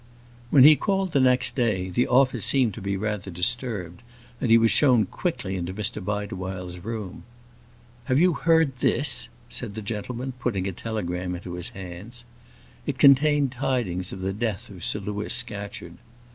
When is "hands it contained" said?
11.69-13.51